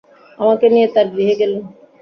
[0.39, 1.61] আমাকে নিয়ে তার গৃহে গেলেন।